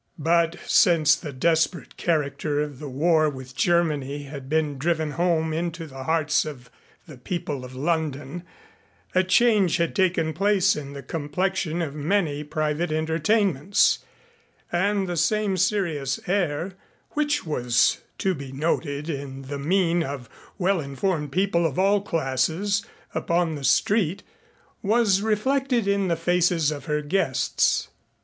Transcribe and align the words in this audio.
But 0.17 0.55
since 0.65 1.13
the 1.15 1.31
desperate 1.31 1.95
character 1.95 2.59
of 2.59 2.79
the 2.79 2.89
war 2.89 3.29
with 3.29 3.55
Germany 3.55 4.23
had 4.23 4.49
been 4.49 4.79
driven 4.79 5.11
home 5.11 5.53
into 5.53 5.85
the 5.85 6.05
hearts 6.05 6.43
of 6.43 6.71
the 7.07 7.19
people 7.19 7.63
of 7.63 7.75
London, 7.75 8.41
a 9.13 9.23
change 9.23 9.77
had 9.77 9.95
taken 9.95 10.33
place 10.33 10.75
in 10.75 10.93
the 10.93 11.03
complexion 11.03 11.83
of 11.83 11.93
many 11.93 12.43
private 12.43 12.91
entertainments 12.91 13.99
and 14.71 15.07
the 15.07 15.15
same 15.15 15.55
serious 15.55 16.19
air 16.25 16.73
which 17.11 17.45
was 17.45 17.99
to 18.17 18.33
be 18.33 18.51
noted 18.51 19.07
in 19.07 19.43
the 19.43 19.59
mien 19.59 20.01
of 20.01 20.27
well 20.57 20.79
informed 20.81 21.31
people 21.31 21.63
of 21.67 21.77
all 21.77 22.01
classes 22.01 22.83
upon 23.13 23.53
the 23.53 23.63
street 23.63 24.23
was 24.81 25.21
reflected 25.21 25.87
in 25.87 26.07
the 26.07 26.15
faces 26.15 26.71
of 26.71 26.85
her 26.85 27.03
guests. 27.03 27.89